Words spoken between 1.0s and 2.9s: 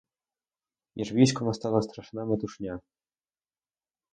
військом настала страшна метушня.